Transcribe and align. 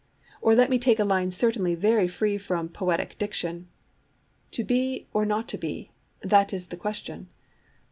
Or 0.41 0.55
let 0.55 0.71
me 0.71 0.79
take 0.79 0.97
a 0.97 1.03
line 1.05 1.29
certainly 1.29 1.75
very 1.75 2.07
free 2.07 2.39
from 2.39 2.69
'poetic 2.69 3.19
diction': 3.19 3.69
To 4.49 4.63
be 4.63 5.05
or 5.13 5.27
not 5.27 5.47
to 5.49 5.59
be, 5.59 5.91
that 6.21 6.51
is 6.51 6.69
the 6.69 6.75
question. 6.75 7.29